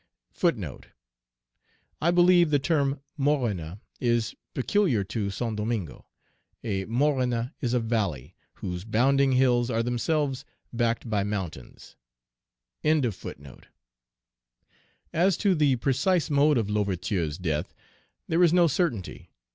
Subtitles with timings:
[0.41, 0.83] *
[2.01, 6.07] I believe the term "Morne" is peculiar to Saint Domingo.
[6.63, 10.43] A morne is a valley, whose bounding hills are themselves
[10.73, 11.97] backed by mountains.
[12.83, 12.99] As
[15.37, 17.75] to the precise mode of L'Ouverture's death,
[18.27, 19.29] there is no certainty.